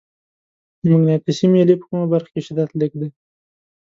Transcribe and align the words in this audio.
د 0.81 0.83
مقناطیسي 0.91 1.45
میلې 1.53 1.75
په 1.79 1.85
کومه 1.89 2.05
برخه 2.13 2.29
کې 2.33 2.41
شدت 2.47 2.69
لږ 2.79 2.91
دی؟ 2.99 3.09